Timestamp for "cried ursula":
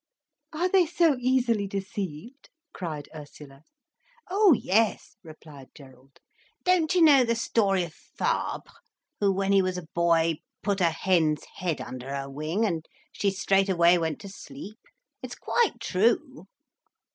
2.73-3.61